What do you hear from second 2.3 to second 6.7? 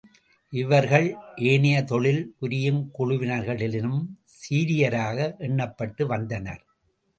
புரியும் குழுவினர்களினும், சீரியராக எண்ணப்பட்டு வந்தனர்.